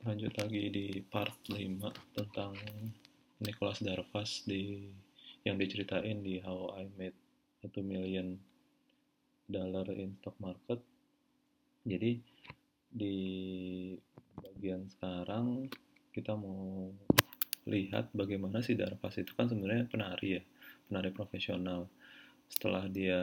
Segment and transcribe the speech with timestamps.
[0.00, 2.56] lanjut lagi di part 5 tentang
[3.44, 4.88] Nicholas Darvas di
[5.44, 7.18] yang diceritain di How I Made
[7.60, 8.40] a Two Million
[9.44, 10.80] Dollar in Stock Market.
[11.84, 12.16] Jadi
[12.88, 13.16] di
[14.40, 15.68] bagian sekarang
[16.16, 16.88] kita mau
[17.68, 20.42] lihat bagaimana si Darvas itu kan sebenarnya penari ya,
[20.88, 21.92] penari profesional.
[22.48, 23.20] Setelah dia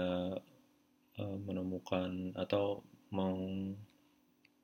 [1.17, 3.33] uh, menemukan atau mau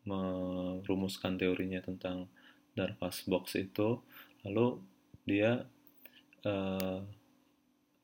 [0.03, 2.27] merumuskan teorinya tentang
[2.73, 4.01] Darvas Box itu,
[4.43, 4.81] lalu
[5.23, 5.63] dia
[6.43, 6.99] uh,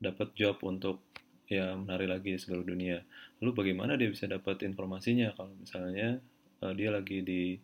[0.00, 1.04] dapat job untuk
[1.50, 3.02] ya menari lagi di seluruh dunia.
[3.42, 6.22] Lalu bagaimana dia bisa dapat informasinya kalau misalnya
[6.62, 7.58] uh, dia lagi di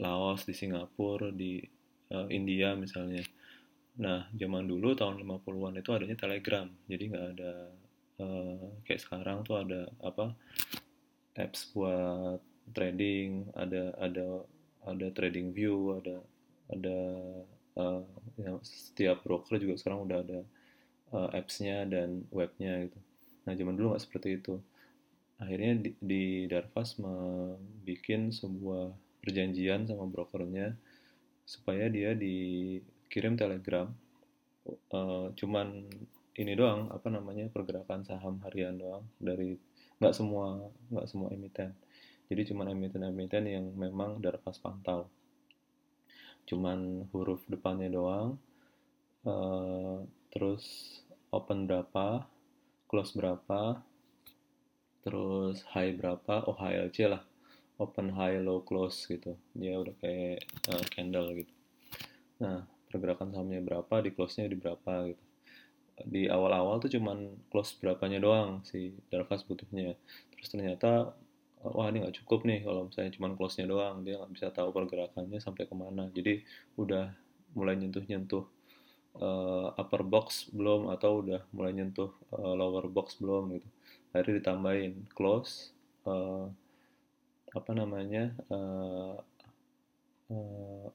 [0.00, 1.60] Laos, di Singapura, di
[2.14, 3.24] uh, India misalnya.
[3.96, 6.68] Nah, zaman dulu tahun 50-an itu adanya Telegram.
[6.84, 7.52] Jadi nggak ada
[8.20, 10.36] uh, kayak sekarang tuh ada apa
[11.36, 12.40] apps buat
[12.74, 14.42] trading, ada ada
[14.86, 16.16] ada trading view, ada
[16.70, 16.98] ada
[17.78, 18.02] uh,
[18.38, 20.40] ya, setiap broker juga sekarang udah ada
[21.14, 22.98] uh, apps-nya dan webnya gitu.
[23.46, 24.58] Nah zaman dulu nggak seperti itu.
[25.36, 28.84] Akhirnya di, di Darvas membuat sebuah
[29.20, 30.72] perjanjian sama brokernya
[31.44, 33.92] supaya dia dikirim telegram.
[34.90, 35.86] Uh, cuman
[36.36, 39.54] ini doang apa namanya pergerakan saham harian doang dari
[40.02, 40.58] nggak semua
[40.90, 41.70] nggak semua emiten
[42.26, 45.06] jadi cuma emiten-emiten yang memang Darvas pantau.
[46.46, 48.38] Cuman huruf depannya doang
[49.26, 50.62] uh, terus
[51.30, 52.26] open berapa
[52.86, 53.82] close berapa
[55.06, 57.22] terus high berapa oh HLC lah.
[57.76, 59.36] Open high low close gitu.
[59.54, 61.54] Dia udah kayak uh, candle gitu.
[62.42, 65.22] Nah pergerakan sahamnya berapa di close nya di berapa gitu.
[65.96, 69.94] Di awal-awal tuh cuman close berapanya doang si Darvas butuhnya.
[70.34, 71.14] Terus ternyata
[71.72, 74.04] wah ini nggak cukup nih kalau misalnya cuma close-nya doang.
[74.06, 76.06] Dia nggak bisa tahu pergerakannya sampai ke mana.
[76.12, 76.44] Jadi
[76.78, 77.10] udah
[77.56, 78.44] mulai nyentuh-nyentuh
[79.20, 83.68] uh, upper box belum atau udah mulai nyentuh uh, lower box belum gitu.
[84.12, 85.72] Akhirnya ditambahin close
[86.04, 86.48] uh,
[87.56, 89.16] apa namanya uh,
[90.32, 90.88] uh,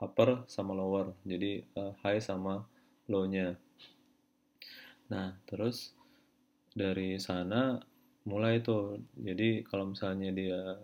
[0.00, 1.16] upper sama lower.
[1.24, 2.64] Jadi uh, high sama
[3.08, 3.56] low-nya.
[5.08, 5.96] Nah terus
[6.70, 7.82] dari sana
[8.30, 9.02] mulai tuh.
[9.18, 10.78] Jadi kalau misalnya dia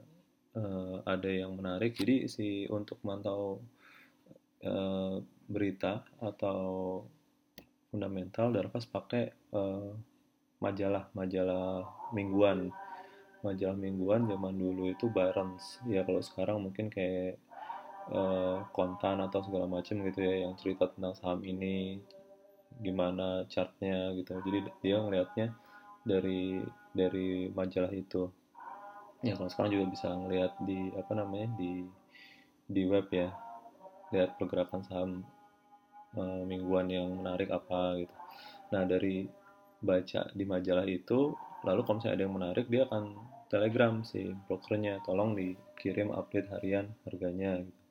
[0.59, 3.63] uh, ada yang menarik jadi si untuk mantau
[4.67, 7.01] uh, berita atau
[7.95, 9.95] fundamental Darvas pakai uh,
[10.59, 12.75] majalah majalah mingguan.
[13.47, 17.39] Majalah mingguan zaman dulu itu Barons ya kalau sekarang mungkin kayak
[18.71, 21.99] kontan atau segala macam gitu ya yang cerita tentang saham ini
[22.79, 24.39] gimana chartnya gitu.
[24.47, 25.51] Jadi dia ngelihatnya
[26.07, 26.63] dari
[26.95, 28.31] dari majalah itu.
[29.27, 31.83] Ya kalau sekarang juga bisa ngelihat di apa namanya di
[32.71, 33.35] di web ya.
[34.15, 35.11] Lihat pergerakan saham
[36.15, 38.15] uh, mingguan yang menarik apa gitu.
[38.71, 39.27] Nah dari
[39.83, 41.35] baca di majalah itu
[41.67, 43.05] lalu kalau misalnya ada yang menarik dia akan
[43.51, 47.61] telegram si brokernya tolong dikirim update harian harganya.
[47.61, 47.83] Gitu.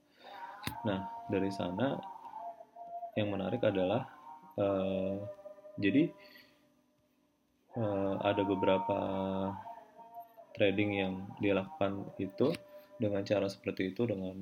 [0.82, 1.94] nah dari sana
[3.14, 4.10] yang menarik adalah
[4.58, 5.22] uh,
[5.78, 6.10] jadi
[7.80, 9.00] uh, ada beberapa
[10.56, 11.14] trading yang
[11.44, 12.56] dilakukan itu
[12.96, 14.40] dengan cara seperti itu dengan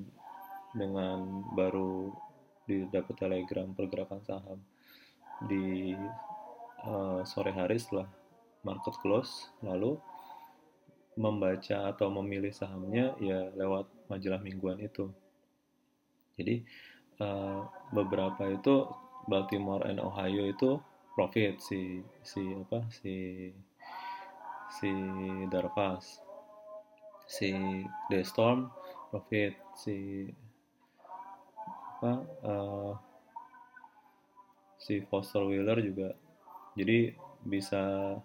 [0.74, 2.14] dengan baru
[2.70, 4.60] didapat telegram pergerakan saham
[5.50, 5.98] di
[6.86, 8.08] uh, sore hari setelah
[8.62, 9.50] market close.
[9.66, 9.98] Lalu
[11.14, 15.14] membaca atau memilih sahamnya ya lewat majalah mingguan itu.
[16.38, 16.66] Jadi
[17.22, 18.90] uh, beberapa itu
[19.30, 20.82] Baltimore and Ohio itu
[21.14, 23.50] profit si si apa si
[24.74, 24.92] si
[25.48, 26.20] Darvas
[27.30, 27.54] si
[28.10, 28.70] The Storm
[29.14, 30.26] profit si
[32.02, 32.14] apa
[32.44, 32.94] uh,
[34.84, 36.12] si Foster Wheeler juga.
[36.76, 37.16] Jadi
[37.48, 38.16] bisa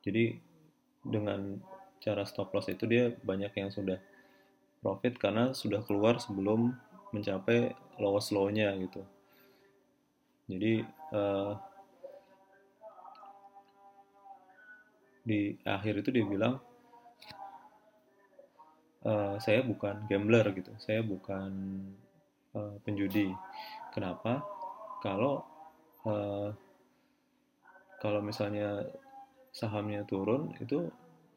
[0.00, 0.40] jadi
[1.04, 1.60] dengan
[2.00, 4.00] cara stop loss itu dia banyak yang sudah
[4.80, 6.74] profit karena sudah keluar sebelum
[7.12, 9.04] mencapai lowest low-nya gitu.
[10.48, 10.82] Jadi
[11.14, 11.54] uh,
[15.22, 16.58] di akhir itu dia bilang
[19.06, 21.52] uh, saya bukan gambler gitu, saya bukan
[22.58, 23.30] uh, penjudi.
[23.94, 24.42] Kenapa?
[25.04, 25.46] Kalau
[26.08, 26.50] uh,
[28.02, 28.82] kalau misalnya
[29.54, 30.90] sahamnya turun itu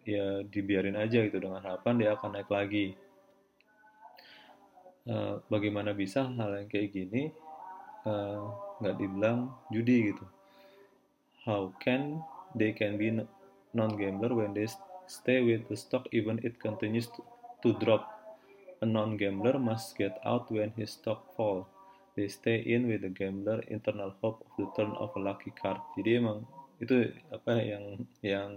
[0.07, 2.95] ya dibiarin aja gitu dengan harapan dia akan naik lagi
[5.09, 7.29] uh, bagaimana bisa hal yang kayak gini
[8.05, 8.41] eh,
[8.81, 10.25] nggak uh, dibilang judi gitu
[11.45, 12.21] how can
[12.53, 13.09] they can be
[13.73, 14.69] non gambler when they
[15.07, 17.21] stay with the stock even it continues to,
[17.61, 18.11] to drop.
[18.81, 21.67] A non-gambler must get out when his stock fall.
[22.15, 25.79] They stay in with the gambler internal hope of the turn of a lucky card.
[25.95, 26.43] Jadi emang
[26.79, 28.49] itu apa yang yang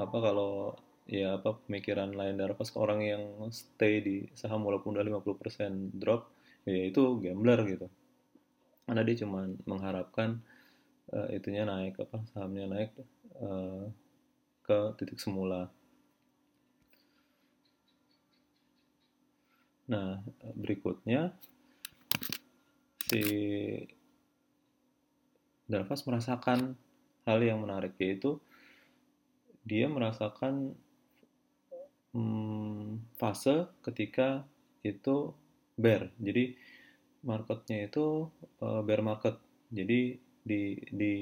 [0.00, 0.74] apa kalau
[1.04, 2.40] ya apa pemikiran lain.
[2.40, 3.22] Dari pas orang yang
[3.52, 6.32] stay di saham walaupun udah 50% drop
[6.64, 7.86] ya itu gambler gitu.
[8.84, 10.40] Karena dia cuma mengharapkan
[11.12, 12.90] uh, itunya naik apa sahamnya naik
[13.40, 13.88] uh,
[14.64, 15.68] ke titik semula.
[19.84, 20.24] Nah
[20.56, 21.36] berikutnya
[23.04, 23.22] si
[25.64, 26.76] Darvas merasakan
[27.24, 28.36] hal yang menarik yaitu
[29.64, 30.76] dia merasakan
[32.14, 34.46] hmm, fase ketika
[34.86, 35.34] itu
[35.74, 36.54] bear jadi
[37.24, 38.28] marketnya itu
[38.60, 39.40] uh, bear market.
[39.72, 41.14] Jadi di di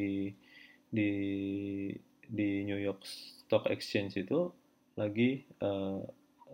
[0.90, 1.10] di
[2.26, 4.50] di New York Stock Exchange itu
[4.98, 6.02] lagi uh,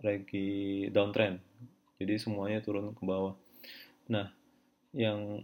[0.05, 1.41] lagi downtrend.
[1.99, 3.35] Jadi semuanya turun ke bawah.
[4.07, 4.31] Nah,
[4.95, 5.43] yang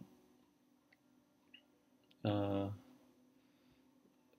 [2.24, 2.72] uh,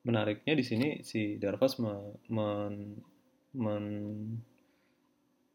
[0.06, 2.72] menariknya di sini si Darvas men, men,
[3.56, 3.84] men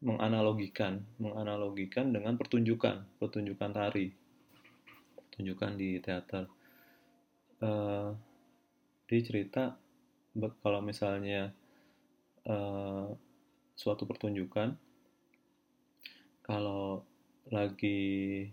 [0.02, 4.10] menganalogikan, menganalogikan dengan pertunjukan, pertunjukan tari,
[5.14, 6.50] pertunjukan di teater.
[7.62, 8.10] Uh,
[9.06, 9.78] dia cerita
[10.58, 11.54] kalau misalnya
[12.50, 13.14] uh,
[13.78, 14.74] suatu pertunjukan,
[16.42, 17.06] kalau
[17.54, 18.50] lagi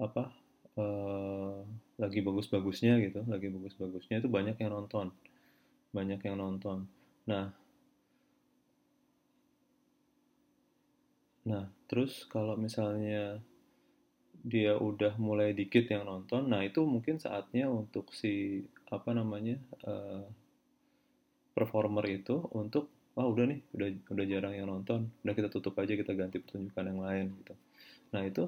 [0.00, 0.32] apa,
[0.80, 1.60] uh,
[2.00, 5.12] lagi bagus-bagusnya gitu, lagi bagus-bagusnya itu banyak yang nonton,
[5.92, 6.88] banyak yang nonton.
[7.28, 7.52] Nah,
[11.44, 13.36] Nah, terus kalau misalnya
[14.44, 19.56] dia udah mulai dikit yang nonton, nah itu mungkin saatnya untuk si apa namanya
[19.88, 20.24] uh,
[21.56, 25.96] performer itu untuk wah udah nih udah udah jarang yang nonton, udah kita tutup aja
[25.96, 27.54] kita ganti pertunjukan yang lain gitu.
[28.12, 28.44] Nah itu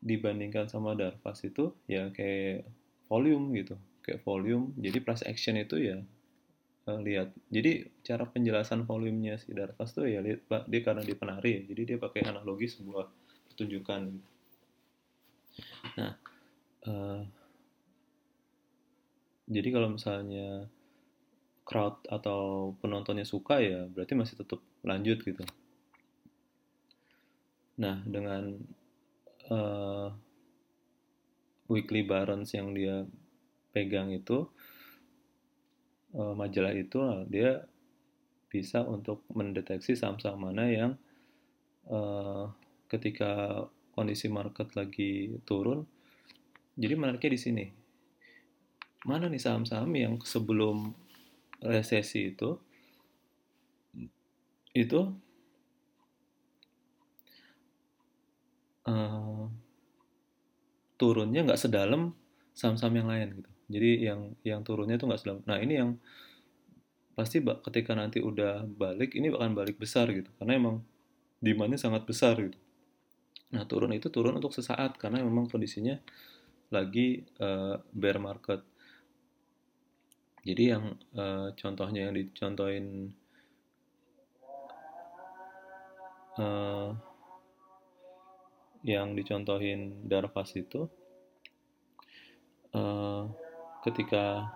[0.00, 2.64] dibandingkan sama Darvas itu ya kayak
[3.08, 4.72] volume gitu, kayak volume.
[4.80, 6.00] Jadi price action itu ya
[6.88, 7.34] uh, lihat.
[7.52, 11.82] Jadi cara penjelasan volumenya si Darvas tuh ya lihat dia karena dia penari, ya, jadi
[11.94, 13.06] dia pakai analogi sebuah
[13.52, 14.02] pertunjukan.
[16.00, 16.12] Nah,
[16.88, 17.20] uh,
[19.46, 20.66] jadi kalau misalnya
[21.62, 25.44] crowd atau penontonnya suka ya berarti masih tetap lanjut gitu.
[27.78, 28.56] Nah, dengan
[29.48, 30.12] uh,
[31.70, 33.08] weekly balance yang dia
[33.72, 34.44] pegang itu
[36.16, 36.98] uh, majalah itu
[37.28, 37.64] dia
[38.52, 40.92] bisa untuk mendeteksi saham-saham mana yang
[41.88, 42.52] uh,
[42.88, 43.64] ketika
[43.96, 45.88] kondisi market lagi turun.
[46.76, 47.66] Jadi menariknya di sini.
[49.08, 50.92] Mana nih saham-saham yang sebelum
[51.64, 52.56] resesi itu
[54.72, 55.00] itu
[58.88, 59.44] uh,
[60.96, 62.16] turunnya nggak sedalam
[62.56, 65.90] saham-saham yang lain gitu jadi yang yang turunnya itu nggak sedalam nah ini yang
[67.12, 70.32] pasti ketika nanti udah balik ini akan balik besar gitu.
[70.40, 70.76] Karena emang
[71.38, 72.56] demandnya sangat besar gitu.
[73.52, 76.00] Nah turun itu turun untuk sesaat karena memang kondisinya
[76.72, 78.64] lagi uh, bear market.
[80.42, 83.12] Jadi yang uh, contohnya yang dicontohin
[86.40, 86.90] uh,
[88.82, 90.90] yang dicontohin Darvas itu
[92.74, 93.30] uh,
[93.82, 94.54] ketika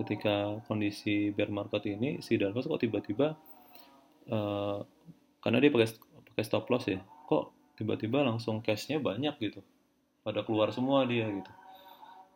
[0.00, 3.36] ketika kondisi bear market ini si Darvas kok tiba-tiba
[4.32, 4.80] uh,
[5.44, 5.88] karena dia pakai
[6.32, 9.60] pakai stop loss ya kok tiba-tiba langsung cashnya banyak gitu.
[10.20, 11.52] Pada keluar semua dia gitu.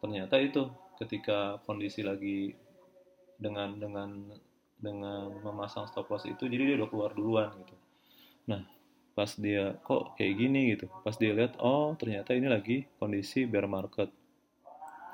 [0.01, 2.57] Ternyata itu ketika kondisi lagi
[3.37, 4.09] dengan dengan
[4.81, 7.77] dengan memasang stop loss itu jadi dia udah keluar duluan gitu.
[8.49, 8.74] Nah
[9.15, 10.61] pas dia kok kayak gini?
[10.75, 10.91] gitu.
[11.07, 14.11] Pas dia lihat oh ternyata ini lagi kondisi bear market.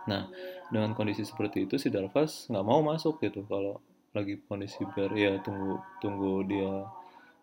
[0.08, 0.26] Nah
[0.72, 3.78] dengan kondisi seperti itu si Darvas nggak mau masuk gitu kalau
[4.16, 6.88] lagi kondisi bear ya tunggu tunggu dia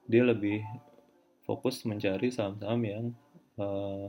[0.07, 0.63] dia lebih
[1.43, 3.05] fokus mencari saham-saham yang
[3.59, 4.07] uh,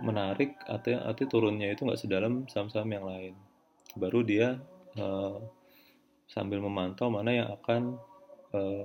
[0.00, 3.34] menarik atau atau turunnya itu nggak sedalam saham-saham yang lain.
[3.98, 4.60] Baru dia
[4.96, 5.36] uh,
[6.28, 8.00] sambil memantau mana yang akan
[8.56, 8.84] uh,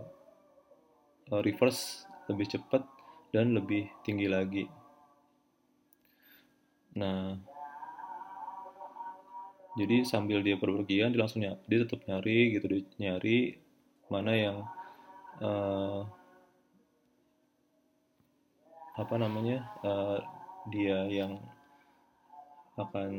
[1.43, 2.83] reverse lebih cepat
[3.31, 4.65] dan lebih tinggi lagi.
[6.97, 7.37] Nah,
[9.77, 13.37] jadi sambil dia perpergian dia langsung nyari, dia tetap nyari gitu dia nyari
[14.09, 14.57] mana yang
[15.43, 16.01] uh,
[18.97, 20.17] apa namanya uh,
[20.73, 21.37] dia yang
[22.77, 23.11] akan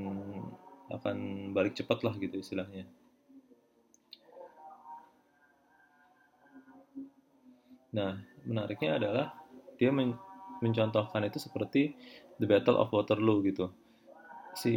[0.90, 1.16] akan
[1.54, 2.88] balik cepat lah gitu istilahnya.
[7.94, 9.26] Nah, menariknya adalah
[9.78, 10.14] dia men
[10.58, 11.94] mencontohkan itu seperti
[12.42, 13.70] The Battle of Waterloo gitu.
[14.58, 14.74] Si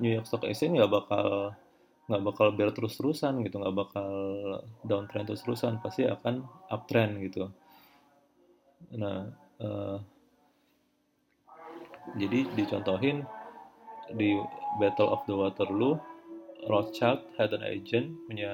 [0.00, 1.56] New York Stock Exchange nggak bakal
[2.04, 4.10] nggak bakal bear terus-terusan gitu, nggak bakal
[4.84, 7.48] downtrend terus-terusan, pasti akan uptrend gitu.
[8.92, 9.32] Nah,
[9.64, 9.96] uh,
[12.20, 13.24] jadi dicontohin
[14.12, 14.36] di
[14.76, 15.96] Battle of the Waterloo,
[16.68, 18.52] Rothschild had an agent punya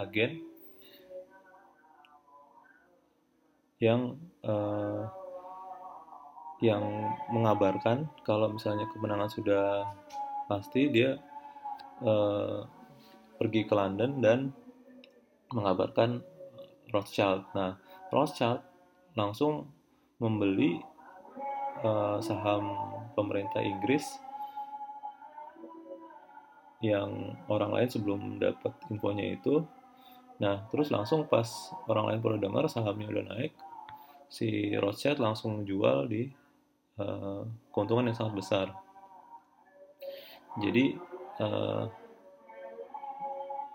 [0.00, 0.40] agen
[3.80, 5.08] yang uh,
[6.60, 6.84] yang
[7.32, 9.88] mengabarkan kalau misalnya kemenangan sudah
[10.44, 11.16] pasti dia
[12.04, 12.68] uh,
[13.40, 14.38] pergi ke London dan
[15.56, 16.20] mengabarkan
[16.92, 17.48] Rothschild.
[17.56, 17.80] Nah,
[18.12, 18.60] Rothschild
[19.16, 19.72] langsung
[20.20, 20.76] membeli
[21.80, 22.76] uh, saham
[23.16, 24.20] pemerintah Inggris
[26.84, 29.64] yang orang lain sebelum dapat infonya itu.
[30.40, 31.48] Nah, terus langsung pas
[31.88, 33.52] orang lain perlu dengar sahamnya udah naik,
[34.30, 36.30] si Rothschild langsung jual di
[37.02, 37.42] uh,
[37.74, 38.66] keuntungan yang sangat besar.
[40.62, 40.94] Jadi
[41.42, 41.90] uh,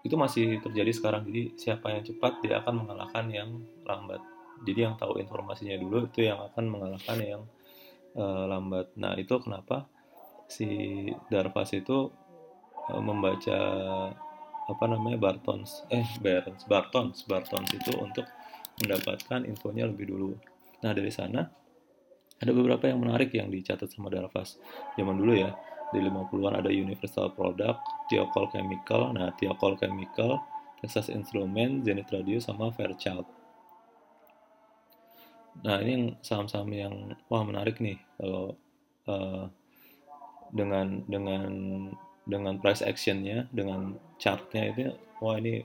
[0.08, 1.28] itu masih terjadi sekarang.
[1.28, 3.50] Jadi siapa yang cepat dia akan mengalahkan yang
[3.84, 4.24] lambat.
[4.64, 7.44] Jadi yang tahu informasinya dulu itu yang akan mengalahkan yang
[8.16, 8.96] uh, lambat.
[8.96, 9.92] Nah itu kenapa
[10.48, 12.08] si Darvas itu
[12.88, 13.60] uh, membaca
[14.66, 18.26] apa namanya Bartons eh Bartons Bartons Bartons itu untuk
[18.84, 20.32] mendapatkan infonya lebih dulu.
[20.84, 21.48] Nah dari sana
[22.36, 24.60] ada beberapa yang menarik yang dicatat sama Darvas.
[25.00, 25.56] Zaman dulu ya,
[25.96, 27.80] di 50-an ada Universal Product,
[28.12, 30.44] Thiokol Chemical, nah Thiokol Chemical,
[30.84, 33.24] Texas Instrument, Zenith Radio, sama Fairchild.
[35.64, 36.94] Nah ini yang saham-saham yang
[37.32, 38.60] wah menarik nih kalau
[39.08, 39.48] uh,
[40.52, 41.48] dengan dengan
[42.28, 44.92] dengan price actionnya, dengan chartnya itu
[45.24, 45.64] wah ini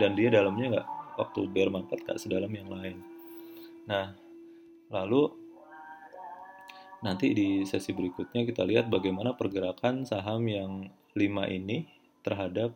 [0.00, 0.88] dan dia dalamnya nggak
[1.18, 3.02] waktu bear market gak sedalam yang lain.
[3.90, 4.14] Nah,
[4.94, 5.28] lalu
[7.02, 10.86] nanti di sesi berikutnya kita lihat bagaimana pergerakan saham yang
[11.18, 11.86] lima ini
[12.22, 12.74] terhadap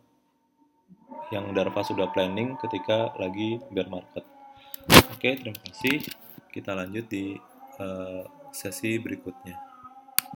[1.32, 4.24] yang Darva sudah planning ketika lagi bear market.
[5.14, 6.04] Oke, terima kasih.
[6.52, 7.38] Kita lanjut di
[7.80, 8.22] uh,
[8.52, 9.71] sesi berikutnya.